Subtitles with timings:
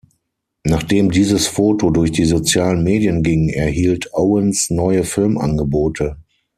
[0.63, 6.17] Nachdem dieses Foto durch die sozialen Medien ging, erhielt Owens neue Filmangebote.